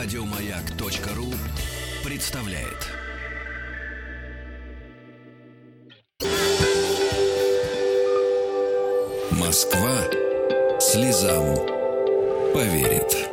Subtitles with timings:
[0.00, 1.26] Радиомаяк.ру
[2.08, 2.86] представляет.
[9.32, 9.96] Москва
[10.78, 11.56] слезам
[12.54, 13.28] поверит.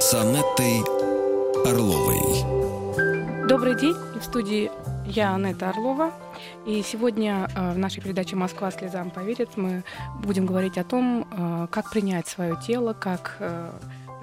[0.00, 0.80] С Анеттой
[1.64, 3.48] Орловой.
[3.48, 3.94] Добрый день.
[4.20, 4.70] В студии
[5.06, 6.12] я, Анетта Орлова.
[6.66, 9.82] И сегодня э, в нашей передаче «Москва слезам поверит» мы
[10.22, 13.70] будем говорить о том, э, как принять свое тело, как э,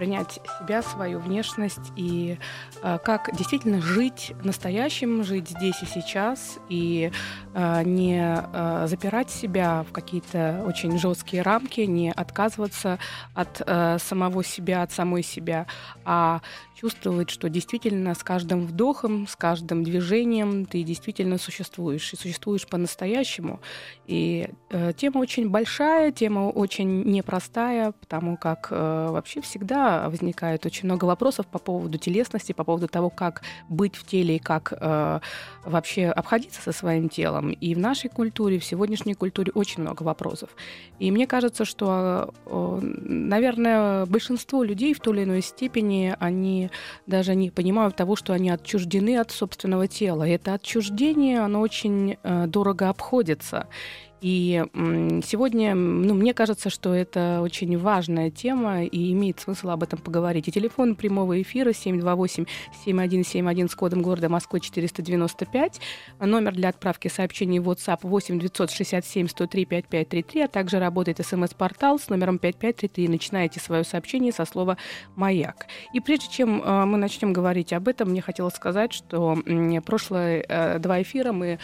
[0.01, 2.39] принять себя, свою внешность и
[2.81, 7.11] э, как действительно жить настоящим, жить здесь и сейчас, и
[7.53, 12.97] э, не э, запирать себя в какие-то очень жесткие рамки, не отказываться
[13.35, 15.67] от э, самого себя, от самой себя,
[16.03, 16.41] а
[16.81, 23.59] чувствовать, что действительно с каждым вдохом, с каждым движением ты действительно существуешь, и существуешь по-настоящему.
[24.07, 30.85] И э, тема очень большая, тема очень непростая, потому как э, вообще всегда возникает очень
[30.85, 35.19] много вопросов по поводу телесности, по поводу того, как быть в теле и как э,
[35.63, 37.51] вообще обходиться со своим телом.
[37.51, 40.49] И в нашей культуре, в сегодняшней культуре очень много вопросов.
[40.97, 46.70] И мне кажется, что, э, наверное, большинство людей в той или иной степени, они
[47.07, 50.27] даже не понимают того, что они отчуждены от собственного тела.
[50.27, 53.67] И это отчуждение, оно очень э, дорого обходится.
[54.21, 54.63] И
[55.25, 60.47] сегодня, ну, мне кажется, что это очень важная тема и имеет смысл об этом поговорить.
[60.47, 65.81] И телефон прямого эфира 728-7171 с кодом города Москвы 495.
[66.19, 72.07] Номер для отправки сообщений в WhatsApp 8 967 103 5533, а также работает смс-портал с
[72.09, 73.07] номером 5533.
[73.07, 74.77] Начинаете свое сообщение со слова
[75.15, 75.65] «Маяк».
[75.93, 79.39] И прежде чем э, мы начнем говорить об этом, мне хотелось сказать, что
[79.83, 81.57] прошлые э, два эфира мы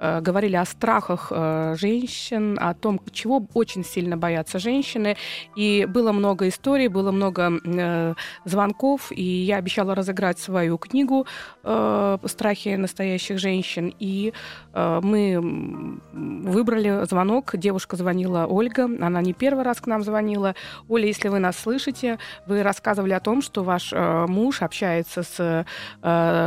[0.00, 5.16] говорили о страхах э, женщин, о том, чего очень сильно боятся женщины.
[5.56, 11.26] И было много историй, было много э, звонков, и я обещала разыграть свою книгу
[11.62, 13.94] «Страхи настоящих женщин».
[13.98, 14.32] И
[14.74, 17.56] мы выбрали звонок.
[17.56, 18.84] Девушка звонила Ольга.
[18.84, 20.54] Она не первый раз к нам звонила.
[20.88, 25.66] Оля, если вы нас слышите, вы рассказывали о том, что ваш муж общается с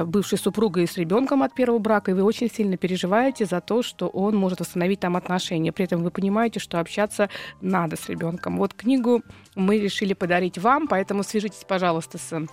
[0.06, 3.81] бывшей супругой и с ребенком от первого брака, и вы очень сильно переживаете за то,
[3.81, 5.72] что он может восстановить там отношения.
[5.72, 7.30] При этом вы понимаете, что общаться
[7.62, 8.58] надо с ребенком.
[8.58, 9.22] Вот книгу
[9.56, 12.46] мы решили подарить вам, поэтому свяжитесь, пожалуйста, с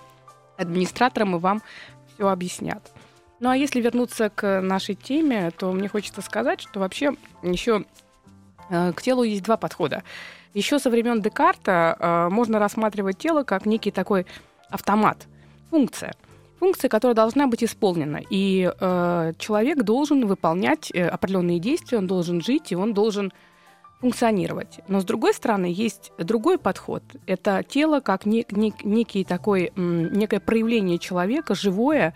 [0.57, 1.61] администратором, и вам
[2.13, 2.91] все объяснят.
[3.39, 7.85] Ну а если вернуться к нашей теме, то мне хочется сказать, что вообще еще
[8.69, 10.03] э, к телу есть два подхода.
[10.53, 14.27] Еще со времен Декарта э, можно рассматривать тело как некий такой
[14.69, 15.27] автомат,
[15.69, 16.13] функция–
[16.61, 18.21] функция, которая должна быть исполнена.
[18.29, 23.33] И э, человек должен выполнять э, определенные действия, он должен жить, и он должен
[23.99, 24.79] функционировать.
[24.87, 27.03] Но с другой стороны, есть другой подход.
[27.25, 32.13] Это тело как не, не, некий такой, некое проявление человека, живое,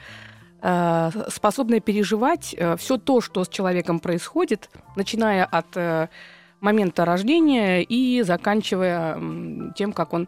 [0.61, 6.07] э, способное переживать э, все то, что с человеком происходит, начиная от э,
[6.61, 10.27] момента рождения и заканчивая э, тем, как он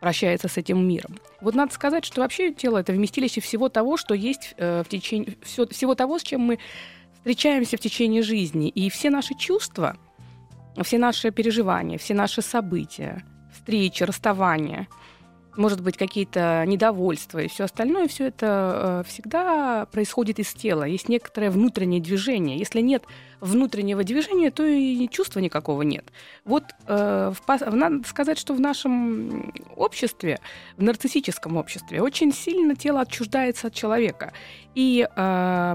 [0.00, 1.18] прощается с этим миром.
[1.40, 5.36] Вот надо сказать, что вообще тело это вместилище всего того, что есть э, в течение
[5.42, 6.58] все, всего того, с чем мы
[7.14, 9.96] встречаемся в течение жизни, и все наши чувства,
[10.82, 14.88] все наши переживания, все наши события, встречи, расставания,
[15.58, 20.84] может быть, какие-то недовольства и все остальное, все это э, всегда происходит из тела.
[20.84, 22.56] Есть некоторое внутреннее движение.
[22.56, 23.04] Если нет
[23.40, 26.12] внутреннего движения, то и чувства никакого нет.
[26.44, 30.38] Вот э, в, надо сказать, что в нашем обществе,
[30.76, 34.32] в нарциссическом обществе, очень сильно тело отчуждается от человека.
[34.74, 35.74] И э,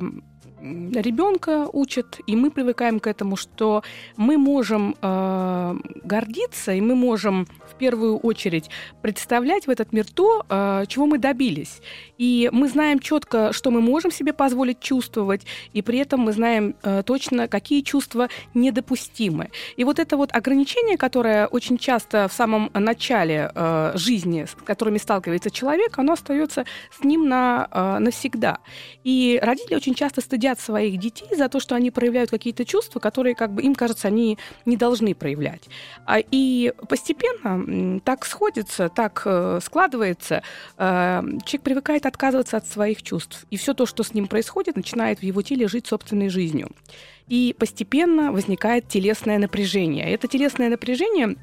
[0.64, 3.84] ребенка учат, и мы привыкаем к этому, что
[4.16, 8.70] мы можем э, гордиться, и мы можем в первую очередь
[9.02, 11.82] представлять в этот мир то, э, чего мы добились.
[12.18, 16.76] И мы знаем четко, что мы можем себе позволить чувствовать, и при этом мы знаем
[16.84, 19.50] э, точно, какие чувства недопустимы.
[19.76, 24.98] И вот это вот ограничение, которое очень часто в самом начале э, жизни, с которыми
[24.98, 26.66] сталкивается человек, оно остается
[26.98, 28.60] с ним на, э, навсегда.
[29.04, 33.00] И родители очень часто стыдят стыдят своих детей за то, что они проявляют какие-то чувства,
[33.00, 35.70] которые, как бы, им кажется, они не должны проявлять.
[36.06, 40.44] А, и постепенно так сходится, так э, складывается,
[40.78, 43.46] э, человек привыкает отказываться от своих чувств.
[43.52, 46.70] И все то, что с ним происходит, начинает в его теле жить собственной жизнью.
[47.30, 50.14] И постепенно возникает телесное напряжение.
[50.14, 51.36] Это телесное напряжение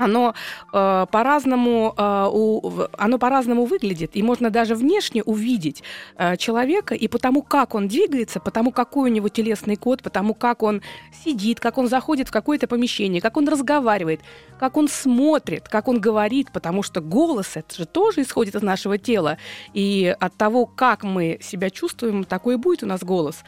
[0.00, 0.34] оно
[0.72, 5.82] э, по-разному э, у, оно по-разному выглядит, и можно даже внешне увидеть
[6.16, 10.62] э, человека и потому, как он двигается, потому какой у него телесный код, потому как
[10.62, 10.80] он
[11.24, 14.20] сидит, как он заходит в какое-то помещение, как он разговаривает,
[14.58, 18.96] как он смотрит, как он говорит, потому что голос это же тоже исходит из нашего
[18.96, 19.36] тела,
[19.74, 23.44] и от того, как мы себя чувствуем, такой и будет у нас голос.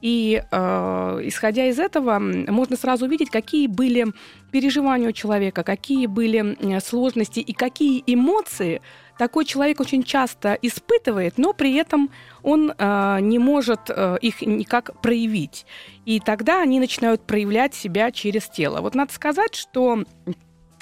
[0.00, 4.06] И э, исходя из этого, можно сразу увидеть, какие были
[4.52, 8.82] переживания у человека, какие были сложности и какие эмоции
[9.18, 12.10] такой человек очень часто испытывает, но при этом
[12.42, 15.66] он э, не может э, их никак проявить.
[16.04, 18.80] И тогда они начинают проявлять себя через тело.
[18.80, 20.04] Вот надо сказать, что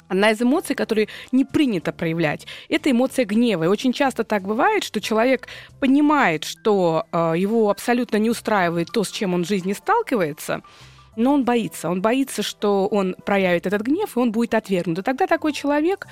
[0.07, 3.63] Одна из эмоций, которые не принято проявлять, это эмоция гнева.
[3.63, 5.47] И очень часто так бывает, что человек
[5.79, 10.61] понимает, что э, его абсолютно не устраивает то, с чем он в жизни сталкивается,
[11.15, 11.89] но он боится.
[11.89, 14.99] Он боится, что он проявит этот гнев, и он будет отвергнут.
[14.99, 16.07] И тогда такой человек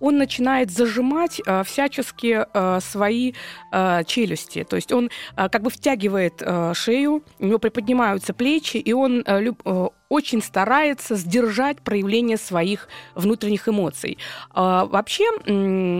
[0.00, 3.34] он начинает зажимать э, всячески э, свои
[3.70, 4.64] э, челюсти.
[4.64, 9.22] То есть он э, как бы втягивает э, шею, у него приподнимаются плечи, и он
[9.26, 14.18] э, люб, э, очень старается сдержать проявление своих внутренних эмоций.
[14.54, 15.24] Э, вообще,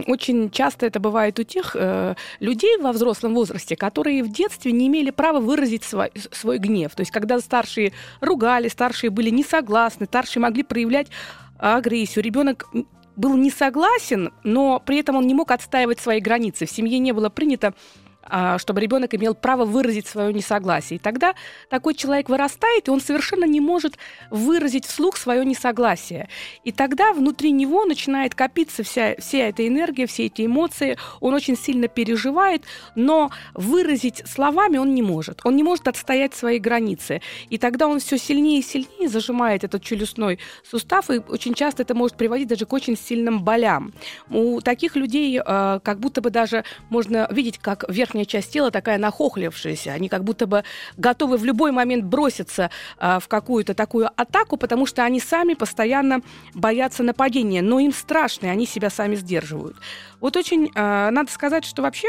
[0.06, 4.88] очень часто это бывает у тех э, людей во взрослом возрасте, которые в детстве не
[4.88, 6.94] имели права выразить свой, свой гнев.
[6.94, 11.06] То есть когда старшие ругали, старшие были не согласны, старшие могли проявлять
[11.56, 12.24] агрессию.
[12.24, 12.68] Ребенок
[13.16, 16.66] был не согласен, но при этом он не мог отстаивать свои границы.
[16.66, 17.74] В семье не было принято а,
[18.58, 20.96] чтобы ребенок имел право выразить свое несогласие.
[20.96, 21.34] И тогда
[21.68, 23.98] такой человек вырастает, и он совершенно не может
[24.30, 26.28] выразить вслух свое несогласие.
[26.64, 30.96] И тогда внутри него начинает копиться вся, вся эта энергия, все эти эмоции.
[31.20, 35.40] Он очень сильно переживает, но выразить словами он не может.
[35.44, 37.20] Он не может отстоять свои границы.
[37.48, 40.38] И тогда он все сильнее и сильнее зажимает этот челюстной
[40.68, 43.92] сустав, и очень часто это может приводить даже к очень сильным болям.
[44.28, 48.70] У таких людей э, как будто бы даже можно видеть, как верхняя верхняя часть тела
[48.70, 49.92] такая нахохлившаяся.
[49.92, 50.64] Они как будто бы
[50.96, 56.20] готовы в любой момент броситься э, в какую-то такую атаку, потому что они сами постоянно
[56.54, 57.62] боятся нападения.
[57.62, 59.76] Но им страшно, и они себя сами сдерживают.
[60.20, 62.08] Вот очень э, надо сказать, что вообще...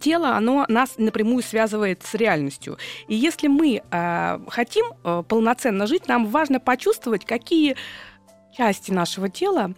[0.00, 2.78] Тело, оно нас напрямую связывает с реальностью.
[3.06, 7.76] И если мы э, хотим э, полноценно жить, нам важно почувствовать, какие
[8.56, 9.74] части нашего тела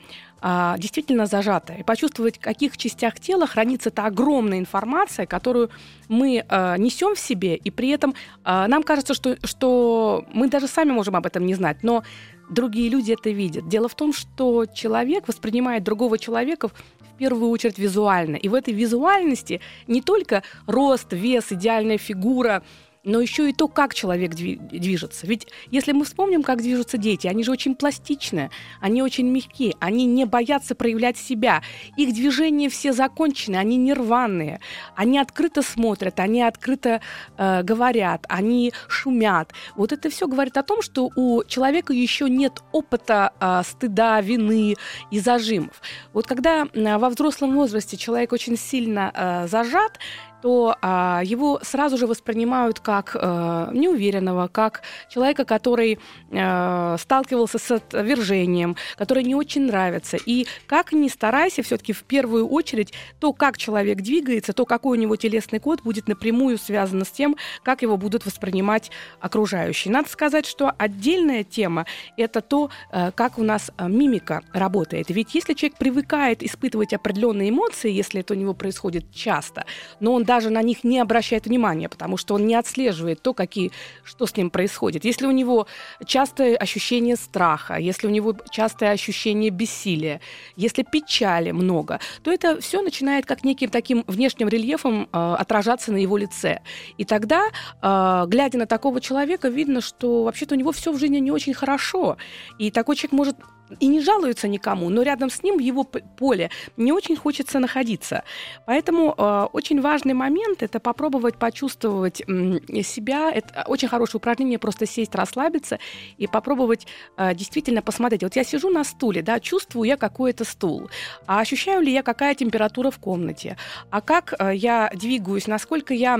[0.48, 1.78] а, действительно зажатая.
[1.78, 5.70] И почувствовать, в каких частях тела хранится та огромная информация, которую
[6.08, 8.14] мы а, несем в себе, и при этом
[8.44, 12.04] а, нам кажется, что, что мы даже сами можем об этом не знать, но
[12.48, 13.68] другие люди это видят.
[13.68, 18.36] Дело в том, что человек воспринимает другого человека в первую очередь визуально.
[18.36, 22.62] И в этой визуальности не только рост, вес, идеальная фигура,
[23.06, 25.26] но еще и то, как человек движется.
[25.26, 28.50] Ведь если мы вспомним, как движутся дети, они же очень пластичные,
[28.80, 31.62] они очень мягкие, они не боятся проявлять себя.
[31.96, 34.60] Их движения все закончены, они нерванные,
[34.96, 37.00] они открыто смотрят, они открыто
[37.38, 39.52] э, говорят, они шумят.
[39.76, 44.74] Вот это все говорит о том, что у человека еще нет опыта э, стыда, вины
[45.12, 45.80] и зажимов.
[46.12, 50.00] Вот когда э, во взрослом возрасте человек очень сильно э, зажат,
[50.42, 55.98] то а, его сразу же воспринимают как а, неуверенного, как человека, который
[56.32, 60.18] а, сталкивался с отвержением, который не очень нравится.
[60.24, 65.00] И как ни старайся, все-таки в первую очередь то, как человек двигается, то, какой у
[65.00, 68.90] него телесный код, будет напрямую связано с тем, как его будут воспринимать
[69.20, 69.92] окружающие.
[69.92, 71.86] Надо сказать, что отдельная тема–
[72.16, 75.08] это то, как у нас мимика работает.
[75.08, 79.64] Ведь если человек привыкает испытывать определенные эмоции, если это у него происходит часто,
[80.00, 83.72] но он даже на них не обращает внимания, потому что он не отслеживает то, какие,
[84.04, 85.04] что с ним происходит.
[85.04, 85.66] Если у него
[86.04, 90.20] частое ощущение страха, если у него частое ощущение бессилия,
[90.56, 95.98] если печали много, то это все начинает как неким таким внешним рельефом э, отражаться на
[95.98, 96.60] его лице.
[96.98, 97.42] И тогда,
[97.82, 101.54] э, глядя на такого человека, видно, что вообще-то у него все в жизни не очень
[101.54, 102.16] хорошо.
[102.58, 103.36] И такой человек может
[103.80, 108.22] и не жалуется никому, но рядом с ним в его поле не очень хочется находиться.
[108.66, 113.30] Поэтому э, очень важный момент это попробовать почувствовать э, себя.
[113.30, 115.78] Это очень хорошее упражнение, просто сесть, расслабиться
[116.18, 118.22] и попробовать э, действительно посмотреть.
[118.22, 120.88] Вот я сижу на стуле, да, чувствую я какой-то стул,
[121.26, 123.56] а ощущаю ли я какая температура в комнате,
[123.90, 126.18] а как э, я двигаюсь, насколько я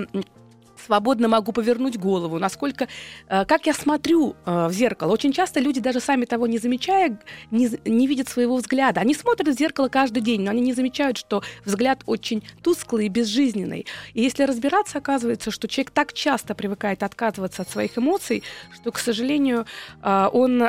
[0.87, 2.87] свободно могу повернуть голову, насколько,
[3.29, 5.13] э, как я смотрю э, в зеркало.
[5.13, 7.19] Очень часто люди, даже сами того не замечая,
[7.51, 9.01] не, не видят своего взгляда.
[9.01, 13.09] Они смотрят в зеркало каждый день, но они не замечают, что взгляд очень тусклый и
[13.09, 13.87] безжизненный.
[14.15, 18.43] И если разбираться, оказывается, что человек так часто привыкает отказываться от своих эмоций,
[18.75, 19.67] что, к сожалению,
[20.03, 20.63] э, он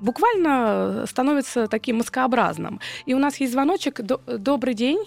[0.00, 2.80] буквально становится таким маскообразным.
[3.06, 4.00] И у нас есть звоночек.
[4.00, 4.98] Добрый день.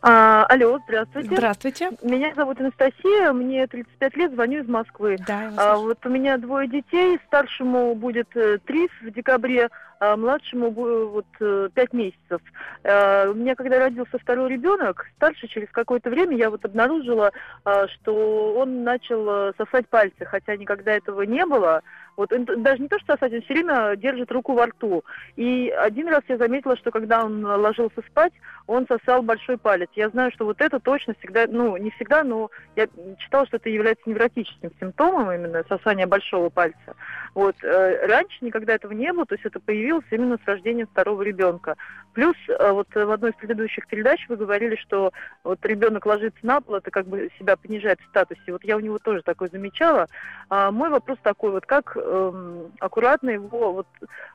[0.00, 1.28] А, алло, здравствуйте.
[1.34, 1.90] Здравствуйте.
[2.02, 5.16] Меня зовут Анастасия, мне 35 лет, звоню из Москвы.
[5.26, 10.70] Да, а, вот у меня двое детей, старшему будет 3 э, в декабре, а младшему
[10.70, 12.40] вот 5 э, месяцев.
[12.84, 17.32] А, у меня, когда родился второй ребенок, старший через какое-то время, я вот обнаружила,
[17.64, 21.82] а, что он начал э, сосать пальцы, хотя никогда этого не было.
[22.18, 25.04] Вот даже не то, что сосать, он все время держит руку во рту.
[25.36, 28.32] И один раз я заметила, что когда он ложился спать,
[28.66, 29.88] он сосал большой палец.
[29.94, 33.68] Я знаю, что вот это точно всегда, ну, не всегда, но я читала, что это
[33.68, 36.96] является невротическим симптомом, именно сосание большого пальца.
[37.34, 37.54] Вот.
[37.62, 41.76] Э, раньше никогда этого не было, то есть это появилось именно с рождением второго ребенка.
[42.14, 45.12] Плюс э, вот в одной из предыдущих передач вы говорили, что
[45.44, 48.50] вот ребенок ложится на пол, это как бы себя понижает в статусе.
[48.50, 50.08] Вот я у него тоже такое замечала.
[50.50, 53.86] А мой вопрос такой, вот как э, аккуратно его вот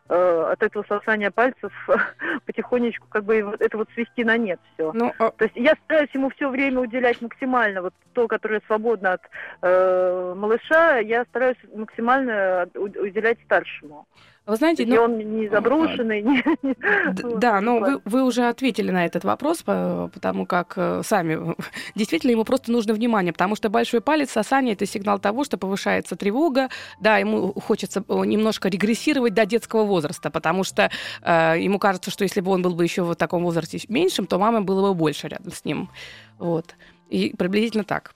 [0.09, 1.71] э, от этого сосания пальцев
[2.45, 4.91] потихонечку как бы это вот свести на нет все.
[4.93, 5.31] Ну, а...
[5.31, 9.21] То есть я стараюсь ему все время уделять максимально вот то, которое свободно от
[9.61, 14.07] э, малыша, я стараюсь максимально уделять старшему.
[14.45, 16.21] Вы знаете, ну, он не заброшенный.
[16.23, 21.55] Не, не, да, но вы, вы уже ответили на этот вопрос, потому как э, сами
[21.95, 26.17] действительно ему просто нужно внимание, потому что большой палец сосание это сигнал того, что повышается
[26.17, 26.69] тревога,
[26.99, 32.23] да, ему хочется э, немножко регрессировать до детского возраста, потому что э, ему кажется, что
[32.23, 35.29] если бы он был бы еще в таком возрасте меньшим, то мама было бы больше
[35.29, 35.89] рядом с ним,
[36.37, 36.75] вот,
[37.09, 38.13] и приблизительно так.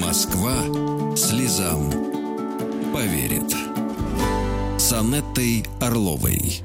[0.00, 1.90] Москва слезам
[2.92, 3.54] поверит
[4.84, 4.92] с
[5.80, 6.62] Орловой.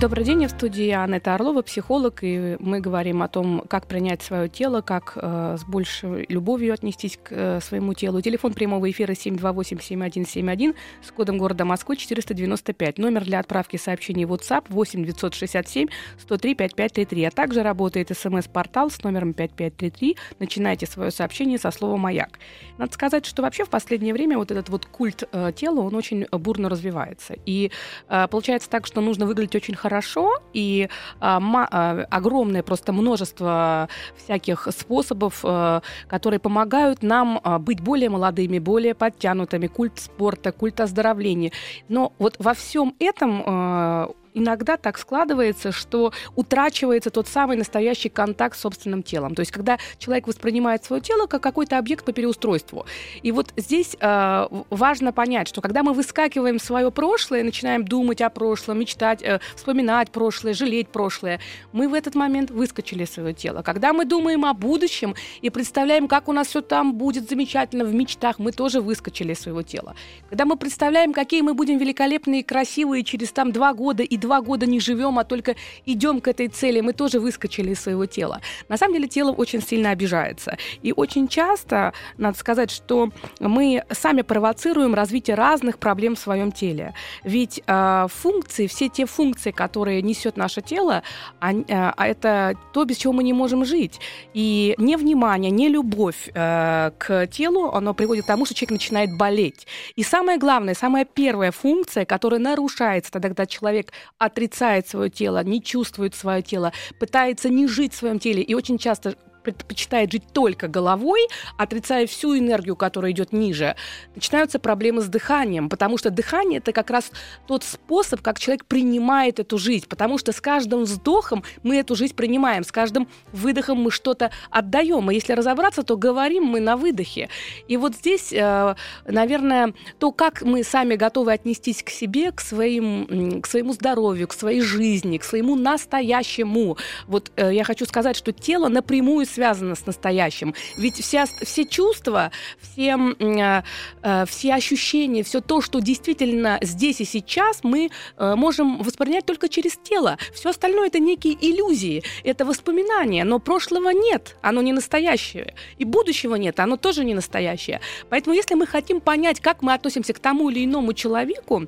[0.00, 4.48] Добрый день, в студии Анетта Орлова, психолог, и мы говорим о том, как принять свое
[4.48, 8.20] тело, как э, с большей любовью отнестись к э, своему телу.
[8.20, 12.98] Телефон прямого эфира 728-7171 с кодом города Москвы 495.
[12.98, 15.86] Номер для отправки сообщений WhatsApp 8 967
[16.18, 17.24] 103 5533.
[17.26, 20.16] А также работает смс-портал с номером 5533.
[20.40, 22.40] Начинайте свое сообщение со слова «Маяк».
[22.78, 26.26] Надо сказать, что вообще в последнее время вот этот вот культ э, тела, он очень
[26.32, 27.36] бурно развивается.
[27.46, 27.70] И
[28.08, 30.88] э, получается так, что нужно выглядеть очень хорошо, и
[31.20, 38.58] а, а, огромное просто множество всяких способов, а, которые помогают нам а, быть более молодыми,
[38.58, 41.52] более подтянутыми, культ спорта, культ оздоровления.
[41.88, 48.56] Но вот во всем этом а, иногда так складывается, что утрачивается тот самый настоящий контакт
[48.56, 49.34] с собственным телом.
[49.34, 52.84] То есть, когда человек воспринимает свое тело как какой-то объект по переустройству.
[53.22, 58.20] И вот здесь э, важно понять, что когда мы выскакиваем в свое прошлое, начинаем думать
[58.20, 61.40] о прошлом, мечтать, э, вспоминать прошлое, жалеть прошлое,
[61.72, 63.62] мы в этот момент выскочили из своего тела.
[63.62, 67.94] Когда мы думаем о будущем и представляем, как у нас все там будет замечательно в
[67.94, 69.94] мечтах, мы тоже выскочили из своего тела.
[70.28, 74.40] Когда мы представляем, какие мы будем великолепные и красивые через там два года и два
[74.40, 75.54] года не живем, а только
[75.84, 78.40] идем к этой цели, мы тоже выскочили из своего тела.
[78.68, 80.56] На самом деле тело очень сильно обижается.
[80.82, 86.94] И очень часто, надо сказать, что мы сами провоцируем развитие разных проблем в своем теле.
[87.22, 91.02] Ведь э, функции, все те функции, которые несет наше тело,
[91.38, 94.00] они, э, это то, без чего мы не можем жить.
[94.32, 99.66] И невнимание, не любовь э, к телу, оно приводит к тому, что человек начинает болеть.
[99.96, 105.62] И самое главное, самая первая функция, которая нарушается тогда, когда человек отрицает свое тело, не
[105.62, 108.42] чувствует свое тело, пытается не жить в своем теле.
[108.42, 111.20] И очень часто предпочитает жить только головой,
[111.56, 113.76] отрицая всю энергию, которая идет ниже,
[114.14, 117.12] начинаются проблемы с дыханием, потому что дыхание это как раз
[117.46, 122.14] тот способ, как человек принимает эту жизнь, потому что с каждым вздохом мы эту жизнь
[122.14, 125.10] принимаем, с каждым выдохом мы что-то отдаем.
[125.10, 127.28] И если разобраться, то говорим мы на выдохе.
[127.68, 128.74] И вот здесь, э,
[129.06, 134.32] наверное, то, как мы сами готовы отнестись к себе, к, своим, к своему здоровью, к
[134.32, 136.76] своей жизни, к своему настоящему.
[137.06, 140.54] Вот э, я хочу сказать, что тело напрямую связано с настоящим.
[140.76, 143.62] Ведь вся, все чувства, все, э,
[144.02, 149.48] э, все ощущения, все то, что действительно здесь и сейчас, мы э, можем воспринять только
[149.48, 150.18] через тело.
[150.32, 155.54] Все остальное это некие иллюзии, это воспоминания, но прошлого нет, оно не настоящее.
[155.78, 157.80] И будущего нет, оно тоже не настоящее.
[158.08, 161.66] Поэтому если мы хотим понять, как мы относимся к тому или иному человеку,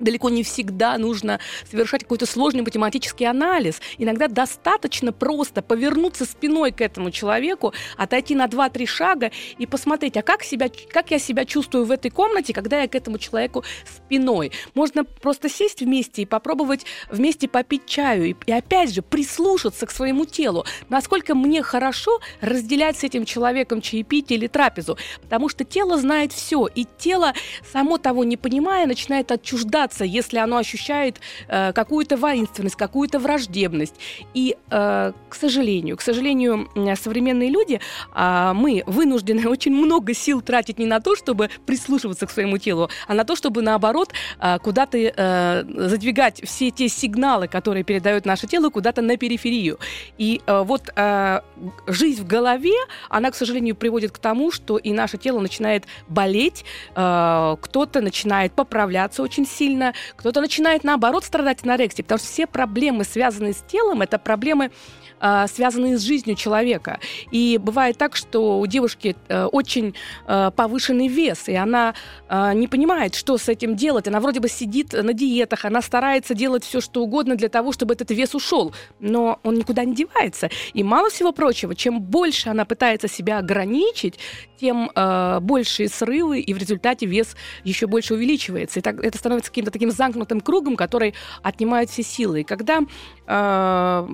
[0.00, 1.40] далеко не всегда нужно
[1.70, 3.80] совершать какой-то сложный математический анализ.
[3.98, 10.22] Иногда достаточно просто повернуться спиной к этому человеку, отойти на 2-3 шага и посмотреть, а
[10.22, 14.52] как, себя, как я себя чувствую в этой комнате, когда я к этому человеку спиной.
[14.74, 18.30] Можно просто сесть вместе и попробовать вместе попить чаю.
[18.30, 20.64] И, и опять же, прислушаться к своему телу.
[20.88, 24.96] Насколько мне хорошо разделять с этим человеком чаепитие или трапезу.
[25.22, 26.66] Потому что тело знает все.
[26.66, 27.32] И тело,
[27.72, 33.94] само того не понимая, начинает отчуждаться сопротивляться, если оно ощущает э, какую-то воинственность, какую-то враждебность.
[34.34, 37.80] И, э, к сожалению, к сожалению, современные люди,
[38.14, 42.88] э, мы вынуждены очень много сил тратить не на то, чтобы прислушиваться к своему телу,
[43.08, 48.46] а на то, чтобы, наоборот, э, куда-то э, задвигать все те сигналы, которые передает наше
[48.46, 49.78] тело, куда-то на периферию.
[50.18, 51.40] И э, вот э,
[51.86, 52.74] жизнь в голове,
[53.10, 56.64] она, к сожалению, приводит к тому, что и наше тело начинает болеть,
[56.96, 59.77] э, кто-то начинает поправляться очень сильно,
[60.16, 64.70] кто-то начинает, наоборот, страдать анорексией, потому что все проблемы, связанные с телом, это проблемы
[65.20, 67.00] связанные с жизнью человека.
[67.30, 69.94] И бывает так, что у девушки э, очень
[70.26, 71.94] э, повышенный вес, и она
[72.28, 74.08] э, не понимает, что с этим делать.
[74.08, 77.94] Она вроде бы сидит на диетах, она старается делать все, что угодно для того, чтобы
[77.94, 80.50] этот вес ушел, но он никуда не девается.
[80.72, 84.18] И мало всего прочего, чем больше она пытается себя ограничить,
[84.60, 84.90] тем
[85.40, 88.80] большие срывы, и в результате вес еще больше увеличивается.
[88.80, 92.40] И так, это становится каким-то таким замкнутым кругом, который отнимает все силы.
[92.40, 92.80] И когда
[93.26, 94.08] э,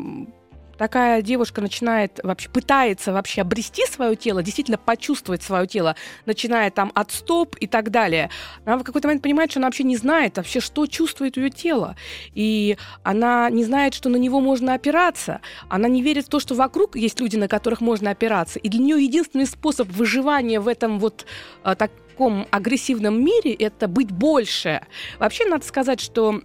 [0.76, 6.92] такая девушка начинает вообще, пытается вообще обрести свое тело, действительно почувствовать свое тело, начиная там
[6.94, 8.30] от стоп и так далее,
[8.64, 11.96] она в какой-то момент понимает, что она вообще не знает вообще, что чувствует ее тело.
[12.34, 15.40] И она не знает, что на него можно опираться.
[15.68, 18.58] Она не верит в то, что вокруг есть люди, на которых можно опираться.
[18.58, 21.26] И для нее единственный способ выживания в этом вот
[21.62, 24.86] а, таком агрессивном мире это быть больше.
[25.18, 26.40] Вообще, надо сказать, что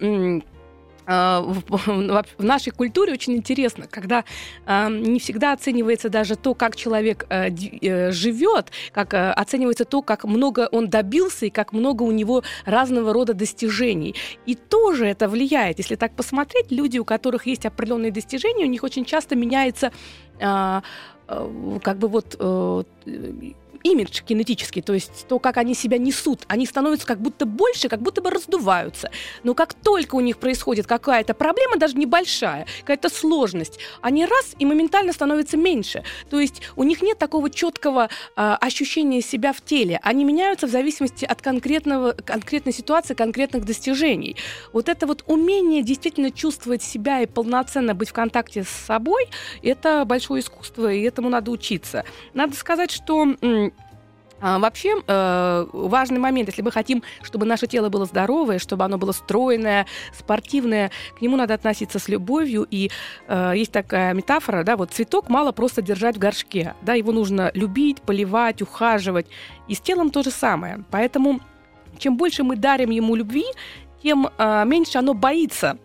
[1.06, 4.24] в нашей культуре очень интересно, когда
[4.66, 10.02] а, не всегда оценивается даже то, как человек э, э, живет, как э, оценивается то,
[10.02, 14.14] как много он добился и как много у него разного рода достижений.
[14.46, 15.78] И тоже это влияет.
[15.78, 19.92] Если так посмотреть, люди, у которых есть определенные достижения, у них очень часто меняется
[20.38, 22.36] как бы вот
[23.82, 26.40] имидж кинетический, то есть то, как они себя несут.
[26.48, 29.10] Они становятся как будто больше, как будто бы раздуваются.
[29.42, 34.66] Но как только у них происходит какая-то проблема, даже небольшая, какая-то сложность, они раз и
[34.66, 36.04] моментально становятся меньше.
[36.28, 40.00] То есть у них нет такого четкого э, ощущения себя в теле.
[40.02, 44.36] Они меняются в зависимости от конкретного, конкретной ситуации, конкретных достижений.
[44.72, 49.28] Вот это вот умение действительно чувствовать себя и полноценно быть в контакте с собой,
[49.62, 52.04] это большое искусство, и этому надо учиться.
[52.34, 53.36] Надо сказать, что
[54.40, 58.98] а, вообще э, важный момент, если мы хотим, чтобы наше тело было здоровое, чтобы оно
[58.98, 62.66] было стройное, спортивное, к нему надо относиться с любовью.
[62.70, 62.90] И
[63.28, 67.50] э, есть такая метафора, да, вот цветок мало просто держать в горшке, да, его нужно
[67.54, 69.26] любить, поливать, ухаживать.
[69.68, 70.84] И с телом то же самое.
[70.90, 71.40] Поэтому
[71.98, 73.44] чем больше мы дарим ему любви,
[74.02, 75.78] тем э, меньше оно боится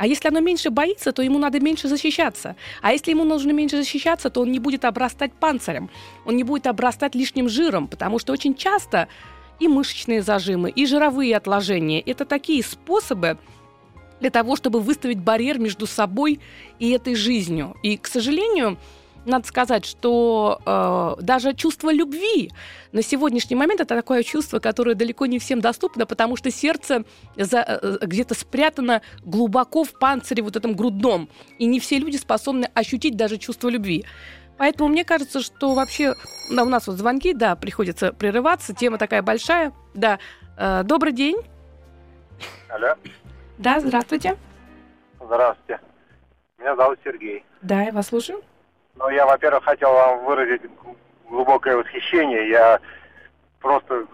[0.00, 2.56] а если оно меньше боится, то ему надо меньше защищаться.
[2.80, 5.90] А если ему нужно меньше защищаться, то он не будет обрастать панцирем,
[6.24, 9.08] он не будет обрастать лишним жиром, потому что очень часто
[9.58, 13.36] и мышечные зажимы, и жировые отложения– это такие способы,
[14.20, 16.40] для того, чтобы выставить барьер между собой
[16.78, 17.76] и этой жизнью.
[17.82, 18.78] И, к сожалению,
[19.24, 22.50] надо сказать, что э, даже чувство любви
[22.92, 27.04] на сегодняшний момент это такое чувство, которое далеко не всем доступно, потому что сердце
[27.36, 31.28] за, э, где-то спрятано глубоко в панцире вот этом грудном,
[31.58, 34.04] и не все люди способны ощутить даже чувство любви.
[34.56, 36.14] Поэтому мне кажется, что вообще
[36.50, 39.72] да, у нас вот звонки, да, приходится прерываться, тема такая большая.
[39.94, 40.18] Да,
[40.58, 41.36] э, добрый день.
[42.68, 42.94] Алло.
[43.58, 44.36] Да, здравствуйте.
[45.18, 45.80] Здравствуйте.
[46.58, 47.44] Меня зовут Сергей.
[47.62, 48.42] Да, я вас слушаю.
[49.00, 50.60] Ну, я, во-первых, хотел вам выразить
[51.26, 52.50] глубокое восхищение.
[52.50, 52.78] Я
[53.58, 54.06] просто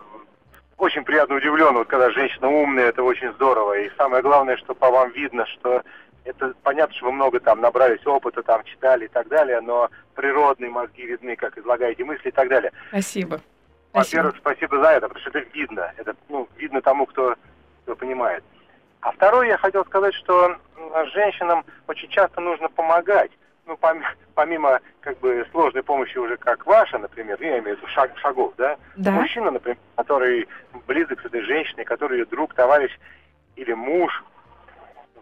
[0.79, 3.81] очень приятно удивлен, вот когда женщина умная, это очень здорово.
[3.81, 5.83] И самое главное, что по вам видно, что
[6.25, 10.70] это понятно, что вы много там набрались опыта, там читали и так далее, но природные
[10.70, 12.70] мозги видны, как излагаете мысли и так далее.
[12.90, 13.40] Спасибо.
[13.92, 15.92] Во-первых, спасибо за это, потому что это видно.
[15.96, 17.35] Это ну, видно тому, кто,
[17.83, 18.44] кто понимает.
[19.01, 20.57] А второе, я хотел сказать, что
[21.12, 23.33] женщинам очень часто нужно помогать
[23.66, 23.79] ну,
[24.35, 28.55] помимо, как бы сложной помощи уже как ваша, например, я имею в виду шаг, шагов,
[28.57, 28.76] да?
[28.96, 30.48] да, мужчина, например, который
[30.87, 32.96] близок с этой женщиной, который ее друг, товарищ
[33.57, 34.24] или муж,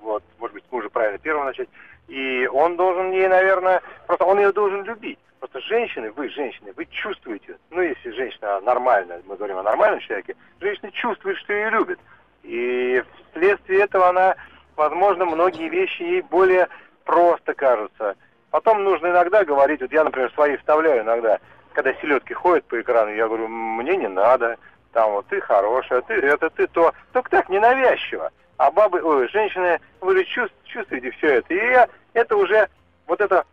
[0.01, 1.69] вот, может быть, мужа правильно первого начать,
[2.09, 5.19] и он должен ей, наверное, просто он ее должен любить.
[5.39, 10.37] Просто женщины, вы, женщины, вы чувствуете, ну, если женщина нормальная, мы говорим о нормальном человеке,
[10.61, 11.99] женщина чувствует, что ее любит.
[12.43, 13.03] И
[13.33, 14.37] вследствие этого она,
[14.77, 16.69] возможно, многие вещи ей более
[17.05, 18.17] просто кажутся.
[18.55, 21.41] Потом нужно иногда говорить, вот я, например, свои вставляю иногда,
[21.73, 24.59] когда селедки ходят по экрану, я говорю, мне не надо,
[24.93, 26.93] там вот ты хорошая, ты это, ты то.
[27.13, 28.31] Только так, ненавязчиво.
[28.57, 31.53] А бабы, ой, женщины, вы же чувств, чувствуете все это.
[31.53, 32.69] И я, это уже,
[33.09, 33.45] вот это,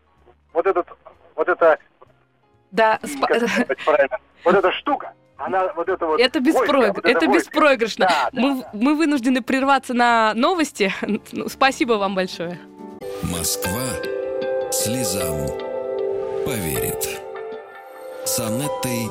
[0.53, 0.87] вот этот,
[1.35, 1.79] вот это,
[2.69, 2.99] да,
[3.83, 6.19] правильно, вот эта штука, Она вот это вот...
[6.19, 6.69] Это, беспроиг...
[6.69, 7.49] войско, вот это войско.
[7.49, 8.05] беспроигрышно.
[8.05, 8.69] Да, да, мы, да.
[8.73, 10.93] мы вынуждены прерваться на новости.
[11.31, 12.59] Ну, спасибо вам большое.
[13.23, 13.81] Москва
[14.71, 15.47] слезам
[16.45, 17.21] поверит.
[18.25, 19.09] С Анеттой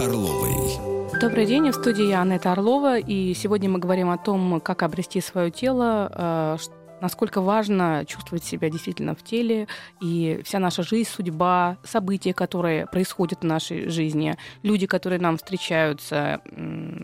[0.00, 1.10] Орловой.
[1.20, 5.20] Добрый день, в студии я Анетта Орлова, и сегодня мы говорим о том, как обрести
[5.20, 6.56] свое тело, э,
[7.00, 9.68] насколько важно чувствовать себя действительно в теле,
[10.00, 16.40] и вся наша жизнь, судьба, события, которые происходят в нашей жизни, люди, которые нам встречаются,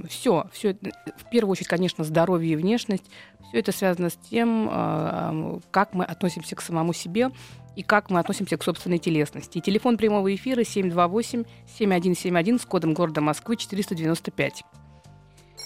[0.08, 0.74] все, все,
[1.16, 3.04] в первую очередь, конечно, здоровье и внешность,
[3.48, 7.30] все это связано с тем, э, как мы относимся к самому себе,
[7.76, 9.60] и как мы относимся к собственной телесности.
[9.60, 14.64] Телефон прямого эфира 728-7171 с кодом города Москвы 495.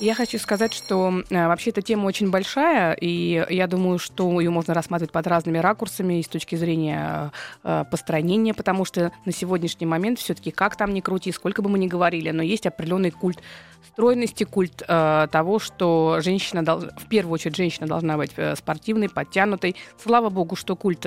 [0.01, 4.49] Я хочу сказать, что э, вообще эта тема очень большая, и я думаю, что ее
[4.49, 7.33] можно рассматривать под разными ракурсами и с точки зрения
[7.65, 11.79] э, построения, потому что на сегодняшний момент все-таки как там ни крути, сколько бы мы
[11.79, 13.43] ни говорили, но есть определенный культ
[13.93, 19.77] стройности, культ э, того, что женщина, в первую очередь, женщина должна быть э, спортивной, подтянутой.
[20.03, 21.07] Слава богу, что культ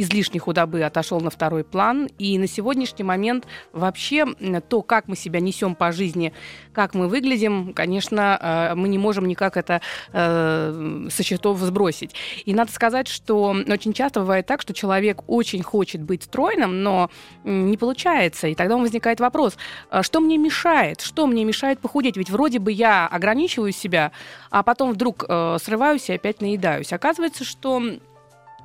[0.00, 2.08] излишней худобы отошел на второй план.
[2.18, 4.26] И на сегодняшний момент вообще
[4.68, 6.32] то, как мы себя несем по жизни,
[6.72, 9.80] как мы выглядим, конечно, э, мы не можем никак это
[10.12, 12.14] э, со счетов сбросить.
[12.44, 17.10] И надо сказать, что очень часто бывает так, что человек очень хочет быть стройным, но
[17.44, 18.48] не получается.
[18.48, 19.56] И тогда возникает вопрос,
[19.90, 21.00] а что мне мешает?
[21.00, 22.16] Что мне мешает похудеть?
[22.16, 24.12] Ведь вроде бы я ограничиваю себя,
[24.50, 26.92] а потом вдруг э, срываюсь и опять наедаюсь.
[26.92, 27.82] Оказывается, что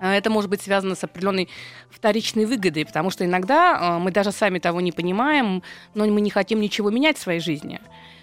[0.01, 1.49] Это может быть связано с определенной
[1.89, 6.29] вторичной выгодой, потому что иногда э, мы даже сами того не понимаем, но мы не
[6.29, 7.79] хотим ничего менять в своей жизни.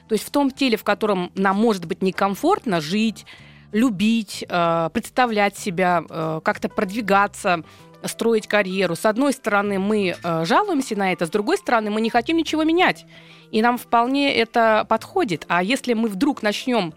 [0.08, 3.24] То есть в том теле, в котором нам может быть некомфортно жить,
[3.72, 6.04] любить, э, представлять себя,
[6.44, 7.64] как-то продвигаться,
[8.04, 8.96] строить карьеру.
[8.96, 13.06] С одной стороны, мы жалуемся на это, с другой стороны, мы не хотим ничего менять.
[13.52, 15.44] И нам вполне это подходит.
[15.48, 16.94] А если мы вдруг начнем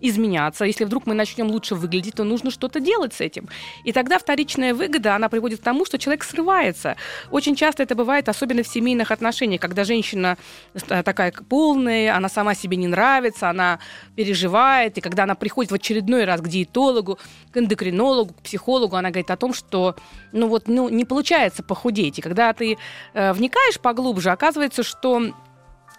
[0.00, 3.48] изменяться, если вдруг мы начнем лучше выглядеть, то нужно что-то делать с этим.
[3.84, 6.96] И тогда вторичная выгода, она приводит к тому, что человек срывается.
[7.30, 10.36] Очень часто это бывает, особенно в семейных отношениях, когда женщина
[10.74, 13.78] э, такая полная, она сама себе не нравится, она
[14.16, 17.18] переживает, и когда она приходит в очередной раз к диетологу,
[17.52, 19.96] к эндокринологу, к психологу, она говорит о том, что
[20.32, 22.18] ну вот, ну, не получается похудеть.
[22.18, 22.76] И когда ты
[23.14, 25.32] э, вникаешь поглубже, оказывается, что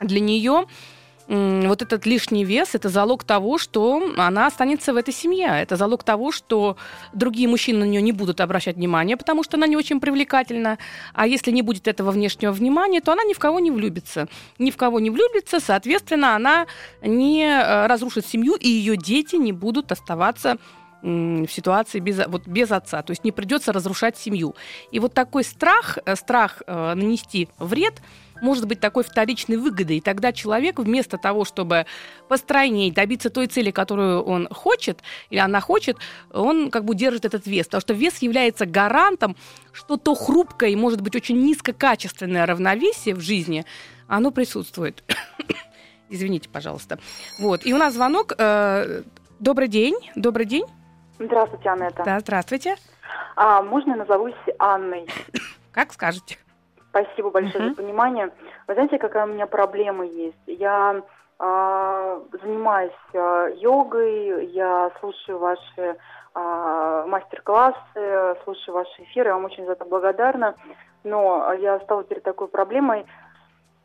[0.02, 0.66] для нее
[1.28, 5.48] вот этот лишний вес это залог того, что она останется в этой семье.
[5.48, 6.78] Это залог того, что
[7.14, 10.78] другие мужчины на нее не будут обращать внимания, потому что она не очень привлекательна.
[11.14, 14.28] А если не будет этого внешнего внимания, то она ни в кого не влюбится.
[14.60, 16.68] Ни в кого не влюбится, соответственно, она
[17.02, 20.58] не э, разрушит семью, и ее дети не будут оставаться
[21.02, 23.04] в ситуации без, вот, без отца.
[23.04, 24.56] То есть не придется разрушать семью.
[24.92, 28.02] И вот такой страх, э, страх э, нанести вред,
[28.46, 29.98] может быть такой вторичной выгодой.
[29.98, 31.86] И тогда человек вместо того, чтобы
[32.30, 35.98] постройнее добиться той цели, которую он хочет, или она хочет,
[36.32, 37.66] он как бы держит этот вес.
[37.66, 39.36] Потому что вес является гарантом,
[39.74, 43.66] что то хрупкое и, может быть, очень низкокачественное равновесие в жизни,
[44.08, 45.04] оно присутствует.
[46.10, 47.00] Извините, пожалуйста.
[47.40, 47.66] Вот.
[47.66, 48.34] И у нас звонок.
[48.38, 49.02] Э,
[49.40, 49.96] Добрый день.
[50.16, 50.66] Добрый день.
[51.20, 52.04] Здравствуйте, Анетта.
[52.06, 52.76] Да, здравствуйте.
[53.36, 55.08] А, можно я назовусь Анной?
[55.72, 56.38] Как скажете.
[56.96, 57.70] Спасибо большое Мгм.
[57.72, 58.32] за понимание.
[58.68, 60.38] Вы знаете, какая у меня проблема есть?
[60.48, 61.02] Я
[61.38, 65.98] а, занимаюсь а, йогой, я слушаю ваши
[66.34, 70.56] а, мастер-классы, слушаю ваши эфиры, я вам очень за это благодарна.
[71.04, 73.06] Но я стала перед такой проблемой.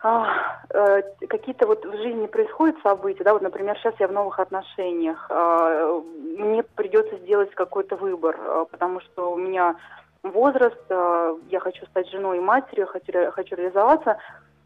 [0.03, 4.39] А, э, какие-то вот в жизни происходят события, да, вот, например, сейчас я в новых
[4.39, 6.01] отношениях, а,
[6.39, 9.77] мне придется сделать какой-то выбор, а, потому что у меня
[10.23, 14.19] возраст, а, я хочу стать женой и матерью, хочу, хочу реализоваться,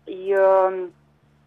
[0.06, 0.88] и, э,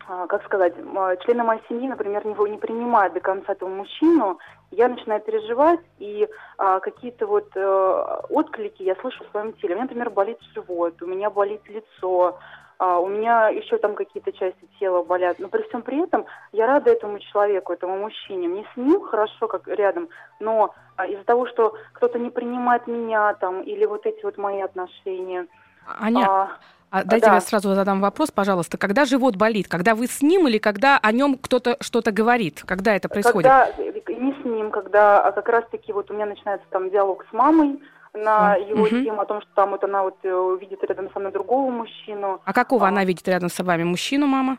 [0.08, 4.39] а, как сказать, а, члены моей семьи, например, не, не принимают до конца этого мужчину,
[4.72, 9.76] я начинаю переживать, и а, какие-то вот э, отклики я слышу в своем теле.
[9.76, 12.38] У меня, например, болит живот, у меня болит лицо,
[12.80, 15.40] а, у меня еще там какие-то части тела болят.
[15.40, 18.48] Но при всем при этом я рада этому человеку, этому мужчине.
[18.48, 20.10] Мне с ним хорошо, как рядом,
[20.40, 24.62] но а, из-за того, что кто-то не принимает меня там, или вот эти вот мои
[24.62, 25.48] отношения.
[25.88, 26.58] Аня, а,
[26.90, 27.36] а дайте да.
[27.36, 28.78] я сразу задам вопрос, пожалуйста.
[28.78, 29.68] Когда живот болит?
[29.68, 32.63] Когда вы с ним или когда о нем кто-то что-то говорит?
[32.66, 33.50] Когда это происходит?
[33.50, 33.74] Когда
[34.08, 37.80] не с ним, когда а как раз-таки вот у меня начинается там диалог с мамой
[38.18, 39.04] на А, его мгм.
[39.04, 42.42] тему о том, что там вот она вот э, видит рядом со мной другого мужчину.
[42.44, 42.90] А какого А.
[42.90, 43.84] она видит рядом с вами?
[43.84, 44.58] Мужчину, мама?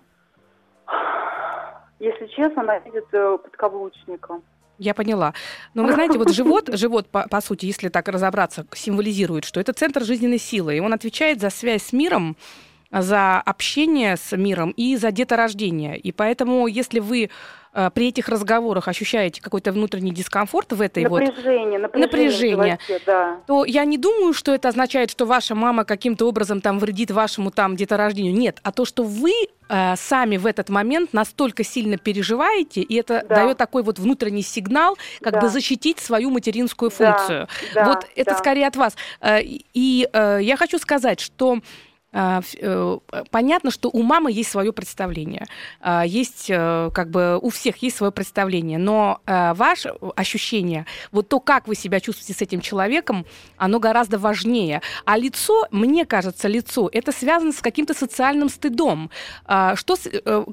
[1.99, 4.40] Если честно, она видит э, подкаблучника.
[4.79, 5.35] Я поняла.
[5.75, 9.73] Но вы знаете, вот живот, живот, по, по сути, если так разобраться, символизирует, что это
[9.73, 12.37] центр жизненной силы, и он отвечает за связь с миром,
[12.90, 15.99] за общение с миром и за деторождение.
[15.99, 17.31] И поэтому, если вы
[17.94, 23.36] при этих разговорах ощущаете какой-то внутренний дискомфорт в этой напряжение, вот напряжение, напряжение животе, да.
[23.46, 27.50] то я не думаю, что это означает, что ваша мама каким-то образом там вредит вашему
[27.50, 28.34] там деторождению.
[28.34, 29.32] Нет, а то, что вы
[29.68, 33.36] э, сами в этот момент настолько сильно переживаете, и это да.
[33.36, 35.40] дает такой вот внутренний сигнал, как да.
[35.40, 37.48] бы защитить свою материнскую функцию.
[37.74, 37.84] Да.
[37.84, 38.06] Вот да.
[38.16, 38.96] это скорее от вас.
[39.20, 41.60] Э, и э, я хочу сказать, что э,
[42.11, 45.47] понятно, что у мамы есть свое представление,
[45.81, 51.29] а, есть э, как бы у всех есть свое представление, но э, ваше ощущение, вот
[51.29, 54.81] то, как вы себя чувствуете с этим человеком, оно гораздо важнее.
[55.05, 59.11] А лицо, мне кажется, лицо, это связано с каким-то социальным стыдом.
[59.44, 59.97] А, что,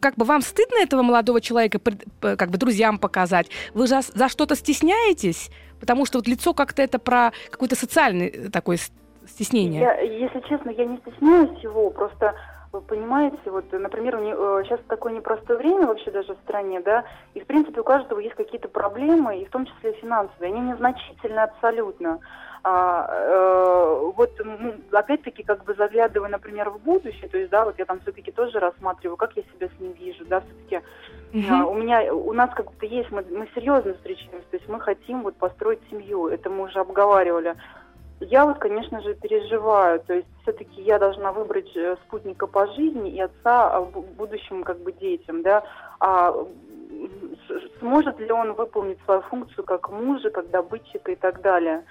[0.01, 1.79] как бы вам стыдно этого молодого человека,
[2.19, 3.47] как бы друзьям показать?
[3.73, 5.49] Вы за, за что-то стесняетесь?
[5.79, 8.77] Потому что вот лицо как-то это про какой-то социальный такой
[9.27, 9.81] стеснение?
[9.81, 12.35] Я, если честно, я не стесняюсь его, просто
[12.75, 14.17] вы понимаете, вот, например,
[14.65, 18.19] сейчас э, такое непростое время вообще даже в стране, да, и, в принципе, у каждого
[18.19, 22.19] есть какие-то проблемы, и в том числе финансовые, они незначительны абсолютно.
[22.67, 27.79] А, э, вот, ну, опять-таки, как бы заглядывая, например, в будущее, то есть, да, вот
[27.79, 30.83] я там все-таки тоже рассматриваю, как я себя с ним вижу, да, все-таки
[31.31, 31.61] uh-huh.
[31.61, 34.81] а, у меня, у нас как будто есть, мы, мы серьезно встречаемся, то есть мы
[34.81, 37.55] хотим вот построить семью, это мы уже обговаривали.
[38.19, 39.99] Я вот, конечно же, переживаю.
[39.99, 44.79] То есть все-таки я должна выбрать э, спутника по жизни и отца а, будущим как
[44.79, 45.63] бы детям, да.
[45.99, 46.33] А
[47.79, 51.83] сможет ли он выполнить свою функцию как мужа, как добытчика и так далее.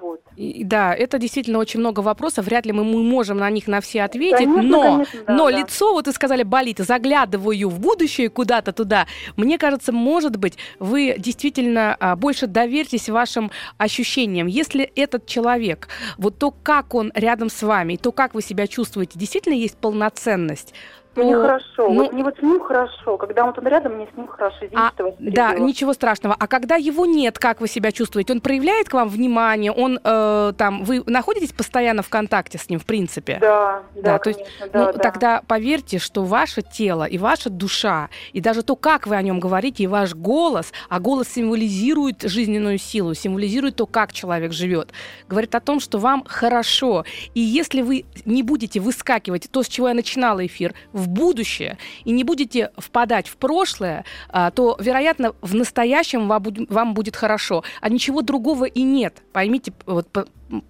[0.00, 0.20] Вот.
[0.36, 2.46] И, да, это действительно очень много вопросов.
[2.46, 4.38] Вряд ли мы, мы можем на них на все ответить.
[4.38, 5.58] Конечно, но конечно, да, но да.
[5.58, 6.78] лицо, вот вы сказали, болит.
[6.78, 9.06] Заглядываю в будущее куда-то туда.
[9.36, 14.46] Мне кажется, может быть, вы действительно а, больше доверьтесь вашим ощущениям.
[14.46, 19.18] Если этот человек, вот то, как он рядом с вами, то, как вы себя чувствуете,
[19.18, 20.74] действительно есть полноценность,
[21.16, 21.88] мне хорошо.
[21.88, 23.16] Ну, вот мне вот с ним хорошо.
[23.16, 24.56] Когда он там рядом, мне с ним хорошо.
[24.58, 26.36] Извините, а, что Да, ничего страшного.
[26.38, 28.32] А когда его нет, как вы себя чувствуете?
[28.32, 29.72] Он проявляет к вам внимание?
[29.72, 33.38] Он э, там, вы находитесь постоянно в контакте с ним, в принципе?
[33.40, 34.98] Да, да, да то конечно, есть, да, ну, да.
[34.98, 39.40] Тогда поверьте, что ваше тело и ваша душа, и даже то, как вы о нем
[39.40, 44.92] говорите, и ваш голос, а голос символизирует жизненную силу, символизирует то, как человек живет,
[45.28, 47.04] говорит о том, что вам хорошо.
[47.34, 51.78] И если вы не будете выскакивать, то, с чего я начинала эфир, в в будущее
[52.04, 57.62] и не будете впадать в прошлое, а, то, вероятно, в настоящем вам будет хорошо.
[57.80, 59.22] А ничего другого и нет.
[59.32, 60.08] Поймите, вот